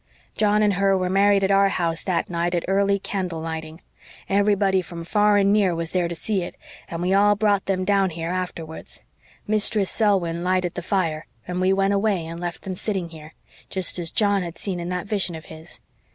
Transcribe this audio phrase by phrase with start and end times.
[0.35, 3.81] John and her were married at our house that night at early candle lighting;
[4.27, 6.55] everybody from far and near was there to see it
[6.87, 9.03] and we all brought them down here afterwards.
[9.45, 13.35] Mistress Selwyn lighted the fire, and we went away and left them sitting here,
[13.69, 15.79] jest as John had seen in that vision of his.